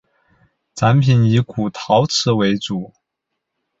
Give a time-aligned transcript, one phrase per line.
[0.73, 2.91] 展品以古陶瓷为主。